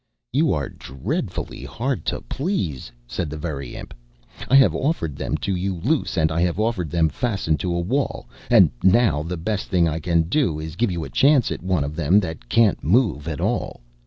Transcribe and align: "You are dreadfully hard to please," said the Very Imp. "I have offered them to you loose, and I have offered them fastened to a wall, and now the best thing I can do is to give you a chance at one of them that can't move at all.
"You 0.33 0.51
are 0.51 0.67
dreadfully 0.67 1.63
hard 1.63 2.05
to 2.05 2.21
please," 2.21 2.91
said 3.05 3.29
the 3.29 3.37
Very 3.37 3.75
Imp. 3.75 3.93
"I 4.49 4.55
have 4.55 4.73
offered 4.73 5.15
them 5.15 5.37
to 5.45 5.55
you 5.55 5.75
loose, 5.75 6.17
and 6.17 6.31
I 6.31 6.41
have 6.41 6.59
offered 6.59 6.89
them 6.89 7.07
fastened 7.07 7.59
to 7.59 7.75
a 7.75 7.79
wall, 7.79 8.27
and 8.49 8.71
now 8.81 9.21
the 9.21 9.37
best 9.37 9.67
thing 9.67 9.87
I 9.87 9.99
can 9.99 10.23
do 10.23 10.59
is 10.59 10.71
to 10.71 10.77
give 10.79 10.91
you 10.91 11.03
a 11.03 11.09
chance 11.11 11.51
at 11.51 11.61
one 11.61 11.83
of 11.83 11.95
them 11.95 12.19
that 12.21 12.49
can't 12.49 12.83
move 12.83 13.27
at 13.27 13.39
all. 13.39 13.81